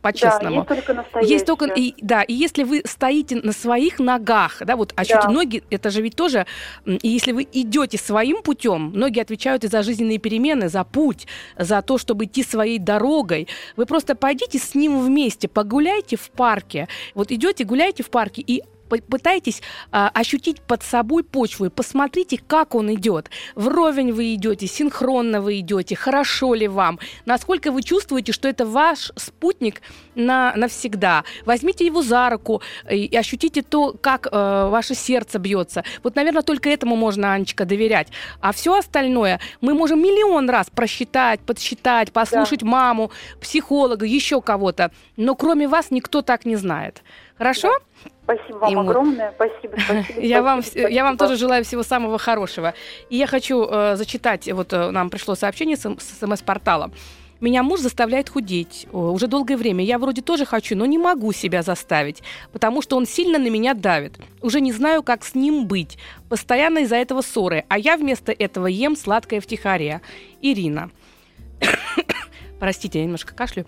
[0.01, 0.65] по-честному.
[0.69, 1.33] Да, есть только настоящее.
[1.35, 5.29] Есть только, и, да, и если вы стоите на своих ногах, да, вот, а да.
[5.29, 6.47] ноги, это же ведь тоже,
[6.87, 11.27] и если вы идете своим путем, многие отвечают и за жизненные перемены, за путь,
[11.59, 13.49] за то, чтобы идти своей дорогой.
[13.77, 16.89] Вы просто пойдите с ним вместе, погуляйте в парке.
[17.15, 22.75] Вот идете, гуляйте в парке и пытайтесь а, ощутить под собой почву и посмотрите, как
[22.75, 23.31] он идет.
[23.55, 29.13] Вровень вы идете, синхронно вы идете, хорошо ли вам, насколько вы чувствуете, что это ваш
[29.17, 29.83] спутник
[30.15, 31.25] на, навсегда.
[31.45, 35.85] Возьмите его за руку и, и ощутите то, как э, ваше сердце бьется.
[36.03, 38.09] Вот, наверное, только этому можно, Анечка, доверять.
[38.41, 42.67] А все остальное мы можем миллион раз просчитать, подсчитать, послушать да.
[42.67, 44.91] маму, психолога, еще кого-то.
[45.17, 47.03] Но кроме вас никто так не знает.
[47.37, 47.69] Хорошо?
[47.69, 48.11] Да.
[48.27, 49.33] Спасибо вам и огромное.
[49.37, 50.21] Спасибо, спасибо.
[50.21, 52.75] Я вам, я вам тоже желаю всего самого хорошего.
[53.09, 56.91] И я хочу э, зачитать, вот э, нам пришло сообщение с, с СМС-портала.
[57.39, 59.85] Меня муж заставляет худеть уже долгое время.
[59.85, 63.75] Я вроде тоже хочу, но не могу себя заставить, потому что он сильно на меня
[63.75, 64.19] давит.
[64.41, 65.99] Уже не знаю, как с ним быть.
[66.31, 67.65] Постоянно из-за этого ссоры.
[67.69, 70.01] А я вместо этого ем сладкое втихаря.
[70.41, 70.91] Ирина.
[72.59, 73.67] Простите, я немножко кашлю.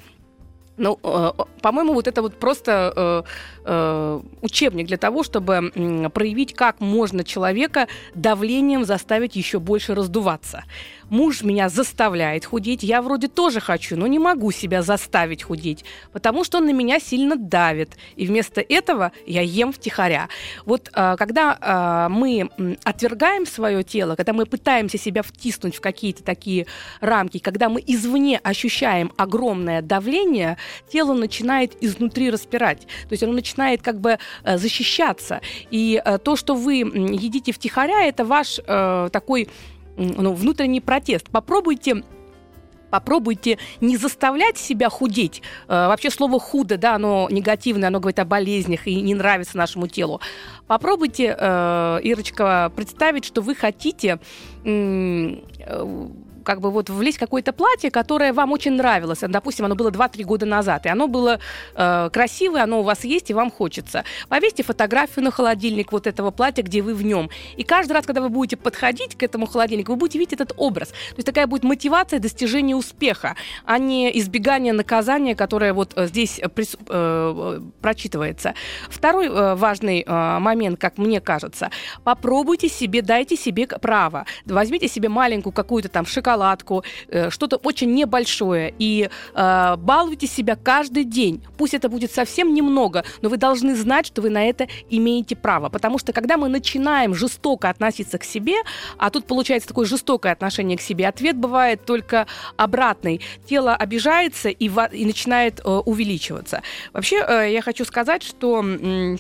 [0.79, 3.23] Ну, э, по-моему, вот это вот просто э,
[3.65, 10.65] э, учебник для того, чтобы э, проявить, как можно человека давлением заставить еще больше раздуваться
[11.11, 16.45] муж меня заставляет худеть, я вроде тоже хочу, но не могу себя заставить худеть, потому
[16.45, 17.97] что он на меня сильно давит.
[18.17, 20.29] И вместо этого я ем втихаря.
[20.65, 22.51] Вот а, когда а, мы
[22.85, 26.67] отвергаем свое тело, когда мы пытаемся себя втиснуть в какие-то такие
[27.01, 30.59] рамки, когда мы извне ощущаем огромное давление,
[30.89, 32.83] тело начинает изнутри распирать.
[33.09, 35.41] То есть оно начинает как бы э, защищаться.
[35.71, 39.49] И э, то, что вы едите втихаря, это ваш э, такой
[39.97, 41.29] ну, внутренний протест.
[41.31, 42.03] Попробуйте
[42.91, 45.43] Попробуйте не заставлять себя худеть.
[45.67, 50.23] Вообще слово худо, да, оно негативное, оно говорит о болезнях и не нравится нашему телу.
[50.67, 51.25] Попробуйте,
[52.03, 54.19] Ирочка, представить, что вы хотите
[56.49, 59.19] как бы вот влезть в какое-то платье, которое вам очень нравилось.
[59.21, 61.41] Допустим, оно было 2-3 года назад, и оно было
[61.75, 64.05] э, красивое, оно у вас есть, и вам хочется.
[64.31, 67.29] Повесьте фотографию на холодильник вот этого платья, где вы в нем.
[67.59, 70.89] И каждый раз, когда вы будете подходить к этому холодильнику, вы будете видеть этот образ.
[70.89, 76.39] То есть такая будет мотивация достижения успеха, а не избегание наказания, которое вот э, здесь
[76.39, 76.79] э, прис...
[76.89, 78.55] э, прочитывается.
[78.89, 81.71] Второй э, важный э, момент, как мне кажется,
[82.05, 84.25] попробуйте себе, дайте себе право.
[84.47, 86.38] Возьмите себе маленькую какую-то там шоколадку,
[87.09, 91.43] э, что-то очень небольшое, и э, балуйте себя каждый день.
[91.57, 95.69] Пусть это будет совсем немного, но вы должны знать, что вы на это имеете право.
[95.69, 98.57] Потому что когда мы начинаем жестоко относиться к себе,
[98.97, 103.21] а тут получается такое жестокое отношение к себе, ответ бывает только обратный.
[103.47, 106.63] Тело обижается и, и начинает э, увеличиваться.
[106.93, 109.17] Вообще, э, я хочу сказать, что Э,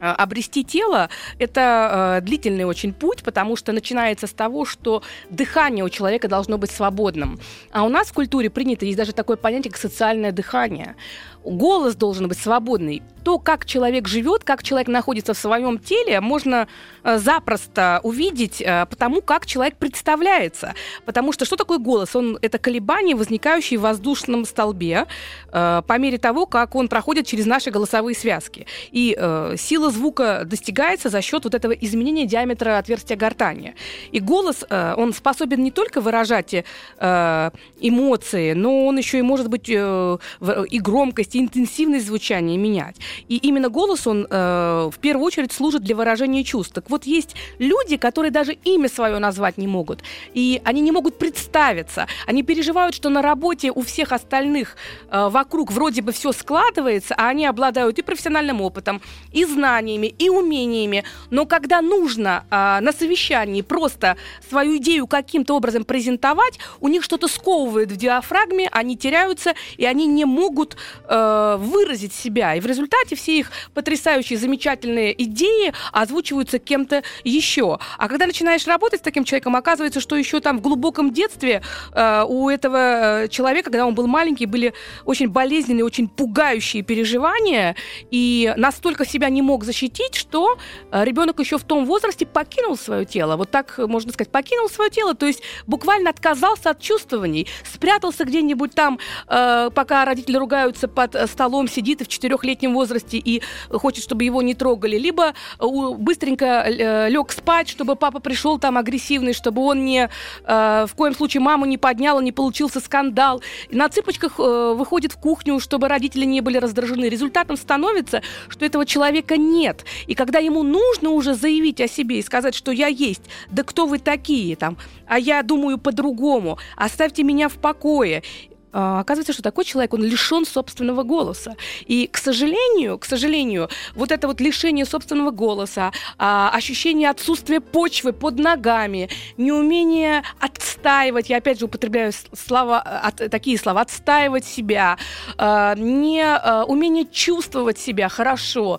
[0.00, 1.08] обрести тело–
[1.38, 6.58] это э, длительный очень путь, потому что начинается с того, что дыхание у человека должно
[6.58, 7.38] быть свободным.
[7.72, 10.96] А у нас в культуре принято, есть даже такое понятие, как социальное дыхание.
[11.44, 13.02] Голос должен быть свободный.
[13.24, 16.68] То, как человек живет, как человек находится в своем теле, можно
[17.02, 20.74] э, запросто увидеть э, потому, как человек представляется.
[21.04, 22.16] Потому что что такое голос?
[22.16, 25.06] Он это колебания, возникающие в воздушном столбе
[25.52, 28.66] э, по мере того, как он проходит через наши голосовые связки.
[28.90, 29.16] И
[29.56, 33.74] сила звука достигается за счет вот этого изменения диаметра отверстия гортани.
[34.12, 36.54] И голос, он способен не только выражать
[36.98, 42.96] эмоции, но он еще и может быть и громкость и интенсивность звучания менять.
[43.28, 46.72] И именно голос, он э, в первую очередь служит для выражения чувств.
[46.74, 50.02] Так вот, есть люди, которые даже имя свое назвать не могут.
[50.34, 52.06] И они не могут представиться.
[52.26, 54.76] Они переживают, что на работе у всех остальных
[55.10, 59.00] э, вокруг вроде бы все складывается, а они обладают и профессиональным опытом,
[59.32, 61.04] и знаниями, и умениями.
[61.30, 64.16] Но когда нужно э, на совещании просто
[64.48, 70.06] свою идею каким-то образом презентовать, у них что-то сковывает в диафрагме, они теряются, и они
[70.06, 70.76] не могут
[71.08, 72.54] э, Э, выразить себя.
[72.54, 77.78] И в результате все их потрясающие, замечательные идеи озвучиваются кем-то еще.
[77.98, 82.24] А когда начинаешь работать с таким человеком, оказывается, что еще там в глубоком детстве э,
[82.26, 84.72] у этого э, человека, когда он был маленький, были
[85.04, 87.76] очень болезненные, очень пугающие переживания,
[88.10, 90.56] и настолько себя не мог защитить, что
[90.92, 93.36] э, ребенок еще в том возрасте покинул свое тело.
[93.36, 98.74] Вот так можно сказать, покинул свое тело, то есть буквально отказался от чувствований, спрятался где-нибудь
[98.74, 104.24] там, э, пока родители ругаются под под столом сидит в четырехлетнем возрасте и хочет, чтобы
[104.24, 109.84] его не трогали, либо быстренько э, лег спать, чтобы папа пришел там агрессивный, чтобы он
[109.84, 110.08] не
[110.44, 113.42] э, в коем случае маму не поднял, не получился скандал.
[113.70, 117.06] на цыпочках э, выходит в кухню, чтобы родители не были раздражены.
[117.06, 119.84] Результатом становится, что этого человека нет.
[120.06, 123.86] И когда ему нужно уже заявить о себе и сказать, что я есть, да кто
[123.86, 128.22] вы такие там, а я думаю по-другому, оставьте меня в покое.
[128.72, 131.56] А, оказывается, что такой человек, он лишен собственного голоса.
[131.86, 138.12] И, к сожалению, к сожалению, вот это вот лишение собственного голоса, а, ощущение отсутствия почвы
[138.12, 144.98] под ногами, неумение отстаивать, я опять же употребляю слова, от, такие слова, отстаивать себя,
[145.36, 146.20] а, не
[146.66, 148.78] умение чувствовать себя хорошо,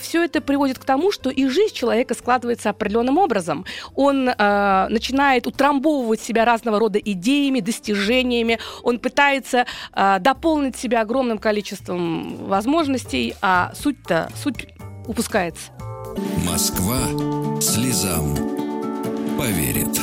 [0.00, 3.64] все это приводит к тому, что и жизнь человека складывается определенным образом.
[3.94, 11.38] Он начинает утрамбовывать себя разного рода идеями, достижениями, он пытается пытается э, дополнить себя огромным
[11.38, 14.68] количеством возможностей, а суть-то суть
[15.08, 15.72] упускается.
[16.46, 16.98] Москва
[17.60, 18.36] слезам
[19.36, 19.98] поверит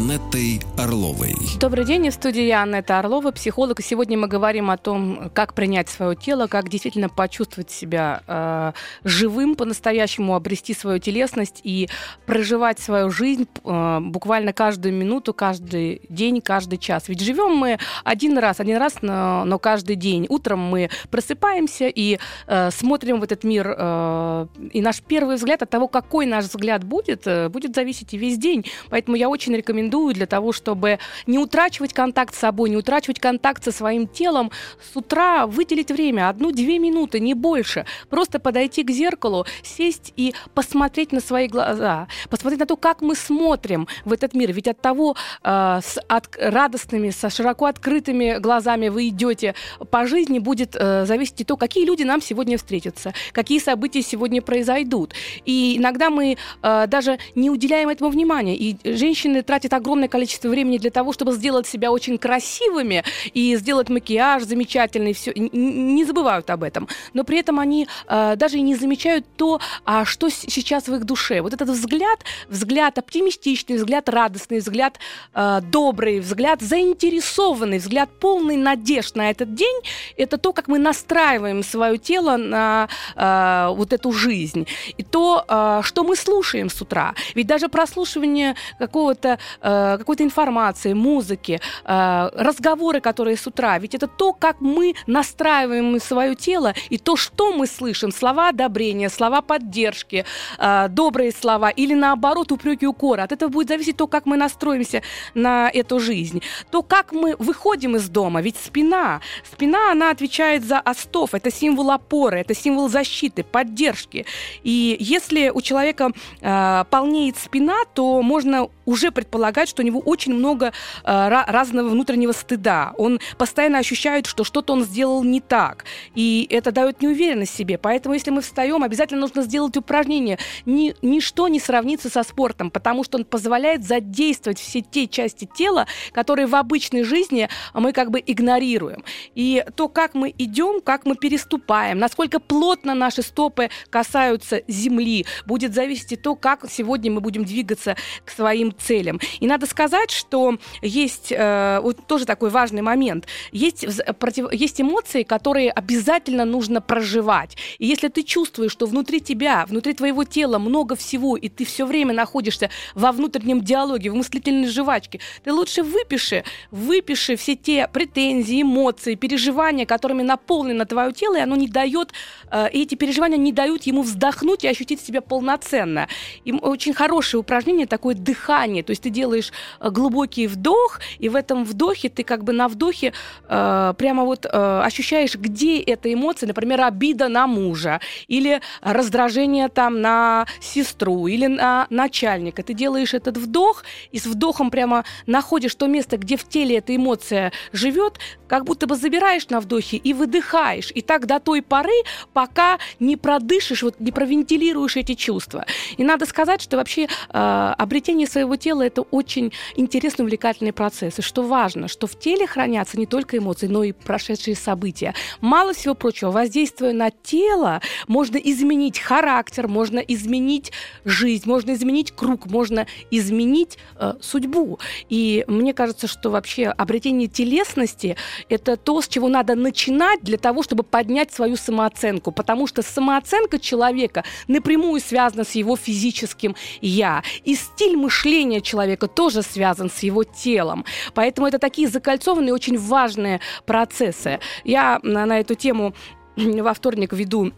[0.00, 1.34] Анеттой Орловой.
[1.60, 3.80] Добрый день, в студии я Анетта Орлова, психолог.
[3.80, 8.72] И сегодня мы говорим о том, как принять свое тело, как действительно почувствовать себя э,
[9.04, 11.90] живым по-настоящему, обрести свою телесность и
[12.24, 17.08] проживать свою жизнь э, буквально каждую минуту, каждый день, каждый час.
[17.08, 20.24] Ведь живем мы один раз, один раз, но, но каждый день.
[20.30, 25.68] Утром мы просыпаемся и э, смотрим в этот мир, э, и наш первый взгляд от
[25.68, 28.64] того, какой наш взгляд будет, э, будет зависеть и весь день.
[28.88, 33.20] Поэтому я очень рекомендую рекомендую для того, чтобы не утрачивать контакт с собой, не утрачивать
[33.20, 34.50] контакт со своим телом,
[34.92, 37.84] с утра выделить время, одну-две минуты, не больше.
[38.08, 43.14] Просто подойти к зеркалу, сесть и посмотреть на свои глаза, посмотреть на то, как мы
[43.14, 44.52] смотрим в этот мир.
[44.52, 49.54] Ведь от того, э, с от, радостными, со широко открытыми глазами вы идете
[49.90, 54.42] по жизни, будет э, зависеть и то, какие люди нам сегодня встретятся, какие события сегодня
[54.42, 55.14] произойдут.
[55.44, 58.56] И иногда мы э, даже не уделяем этому внимания.
[58.56, 63.04] И женщины тратят тратит огромное количество времени для того, чтобы сделать себя очень красивыми
[63.34, 66.88] и сделать макияж замечательный, все, не забывают об этом.
[67.14, 71.04] Но при этом они э, даже и не замечают то, а что сейчас в их
[71.04, 71.40] душе.
[71.42, 74.98] Вот этот взгляд, взгляд оптимистичный, взгляд радостный, взгляд
[75.34, 79.80] э, добрый, взгляд заинтересованный, взгляд полный надежд на этот день,
[80.16, 84.66] это то, как мы настраиваем свое тело на э, вот эту жизнь.
[84.98, 87.14] И то, э, что мы слушаем с утра.
[87.34, 94.06] Ведь даже прослушивание какого-то, э, какой-то информации, музыки, э, разговоры, которые с утра, ведь это
[94.06, 100.24] то, как мы настраиваем свое тело, и то, что мы слышим, слова одобрения, слова поддержки,
[100.58, 103.22] э, добрые слова, или наоборот, упреки укора.
[103.22, 105.02] От этого будет зависеть то, как мы настроимся
[105.34, 106.42] на эту жизнь.
[106.70, 108.40] То, как мы выходим из дома.
[108.42, 111.34] Ведь спина, спина, она отвечает за остов.
[111.34, 114.26] Это символ опоры, это символ защиты, поддержки.
[114.62, 120.34] И если у человека э, полнеет спина, то можно уже предполагать, что у него очень
[120.34, 120.72] много
[121.04, 122.92] э, разного внутреннего стыда.
[122.96, 125.84] Он постоянно ощущает, что что-то он сделал не так.
[126.14, 127.78] И это дает неуверенность себе.
[127.78, 130.38] Поэтому, если мы встаем, обязательно нужно сделать упражнение.
[130.66, 135.86] Ни, ничто не сравнится со спортом, потому что он позволяет задействовать все те части тела,
[136.12, 139.04] которые в обычной жизни мы как бы игнорируем.
[139.34, 145.74] И то, как мы идем, как мы переступаем, насколько плотно наши стопы касаются земли, будет
[145.74, 149.20] зависеть и то, как сегодня мы будем двигаться к своим целям.
[149.40, 153.26] И надо сказать, что есть э, вот тоже такой важный момент.
[153.52, 153.86] Есть,
[154.18, 157.56] против, есть эмоции, которые обязательно нужно проживать.
[157.78, 161.86] И если ты чувствуешь, что внутри тебя, внутри твоего тела много всего, и ты все
[161.86, 168.62] время находишься во внутреннем диалоге, в мыслительной жвачке, ты лучше выпиши, выпиши все те претензии,
[168.62, 172.12] эмоции, переживания, которыми наполнено твое тело, и оно не дает,
[172.50, 176.08] э, и эти переживания не дают ему вздохнуть и ощутить себя полноценно.
[176.44, 181.36] И очень хорошее упражнение такое дыхание, то есть ты делаешь э, глубокий вдох, и в
[181.36, 183.12] этом вдохе ты как бы на вдохе
[183.48, 190.00] э, прямо вот э, ощущаешь, где эта эмоция, например, обида на мужа, или раздражение там
[190.00, 192.62] на сестру, или на начальника.
[192.62, 196.94] Ты делаешь этот вдох, и с вдохом прямо находишь то место, где в теле эта
[196.94, 198.18] эмоция живет,
[198.48, 200.92] как будто бы забираешь на вдохе и выдыхаешь.
[200.94, 201.92] И так до той поры,
[202.32, 205.64] пока не продышишь, вот не провентилируешь эти чувства.
[205.96, 211.18] И надо сказать, что вообще э, обретение своего тела это очень интересный, увлекательный процесс.
[211.18, 215.14] И что важно, что в теле хранятся не только эмоции, но и прошедшие события.
[215.40, 220.72] Мало всего прочего, воздействуя на тело, можно изменить характер, можно изменить
[221.04, 224.78] жизнь, можно изменить круг, можно изменить э, судьбу.
[225.08, 228.16] И мне кажется, что вообще обретение телесности–
[228.48, 232.32] это то, с чего надо начинать для того, чтобы поднять свою самооценку.
[232.32, 237.22] Потому что самооценка человека напрямую связана с его физическим «я».
[237.44, 240.84] И стиль мышления человека тоже связан с его телом.
[241.14, 244.40] Поэтому это такие закольцованные, очень важные процессы.
[244.64, 245.94] Я на, эту тему
[246.36, 247.52] во вторник веду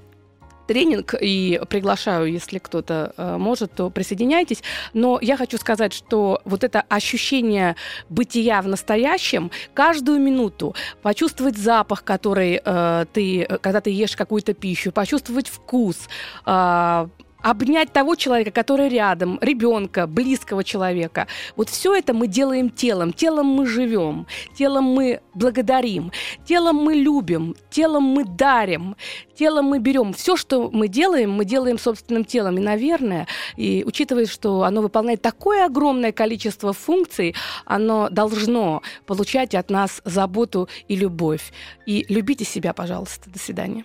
[0.67, 4.63] тренинг и приглашаю, если кто-то э, может, то присоединяйтесь.
[4.95, 7.77] Но я хочу сказать, что вот это ощущение
[8.09, 14.93] бытия в настоящем, каждую минуту почувствовать запах, который э, ты, когда ты ешь какую-то пищу,
[14.93, 16.09] почувствовать вкус,
[16.47, 17.07] э,
[17.43, 21.27] обнять того человека, который рядом, ребенка, близкого человека.
[21.57, 23.13] Вот все это мы делаем телом.
[23.13, 24.27] Телом мы живем,
[24.57, 26.13] телом мы благодарим,
[26.45, 28.97] телом мы любим, телом мы дарим,
[29.35, 30.13] телом мы берем.
[30.13, 32.59] Все, что мы делаем, мы делаем собственным телом.
[32.59, 33.27] И, наверное,
[33.57, 37.35] и учитывая, что оно выполняет такое огромное количество функций,
[37.65, 41.53] оно должно получать от нас заботу и любовь.
[41.87, 43.31] И любите себя, пожалуйста.
[43.31, 43.85] До свидания.